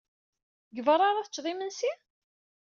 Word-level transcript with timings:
Deg 0.73 0.83
beṛṛa 0.85 1.05
ara 1.07 1.25
teččed 1.25 1.45
imensi? 1.51 1.91